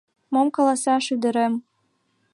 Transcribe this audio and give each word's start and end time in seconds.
Мом 0.33 0.47
каласаш, 0.55 1.05
ӱдырем? 1.13 1.53